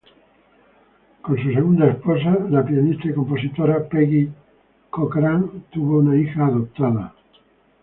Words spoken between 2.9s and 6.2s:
y compositora Peggy Cochrane, tuvo una